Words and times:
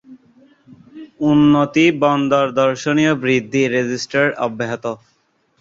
উন্নতি 1.23 1.85
বন্দর 2.03 2.45
দর্শনীয় 2.61 3.13
বৃদ্ধি 3.23 3.61
রেজিস্টার 3.67 4.25
অব্যাহত। 4.45 4.85